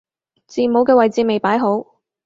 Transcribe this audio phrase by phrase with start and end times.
[0.47, 1.85] 字母嘅位置未擺好